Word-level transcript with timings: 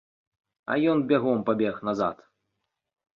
А 0.71 0.77
ён 0.93 1.03
бягом 1.11 1.43
пабег 1.49 1.75
назад. 1.89 2.25